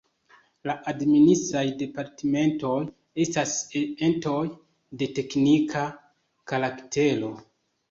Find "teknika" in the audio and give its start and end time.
5.21-5.87